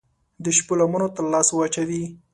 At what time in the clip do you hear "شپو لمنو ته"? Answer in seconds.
0.57-1.21